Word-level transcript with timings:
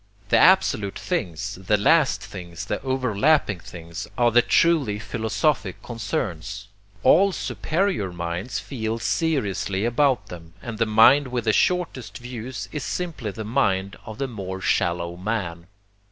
The 0.29 0.37
absolute 0.39 0.97
things, 0.97 1.59
the 1.63 1.77
last 1.77 2.23
things, 2.23 2.65
the 2.65 2.81
overlapping 2.81 3.59
things, 3.59 4.07
are 4.17 4.31
the 4.31 4.41
truly 4.41 4.97
philosophic 4.97 5.79
concerns; 5.83 6.69
all 7.03 7.31
superior 7.31 8.11
minds 8.11 8.57
feel 8.57 8.97
seriously 8.97 9.85
about 9.85 10.25
them, 10.25 10.53
and 10.59 10.79
the 10.79 10.87
mind 10.87 11.27
with 11.27 11.43
the 11.43 11.53
shortest 11.53 12.17
views 12.17 12.67
is 12.71 12.83
simply 12.83 13.29
the 13.29 13.43
mind 13.45 13.95
of 14.03 14.17
the 14.17 14.27
more 14.27 14.59
shallow 14.59 15.17
man. 15.17 15.67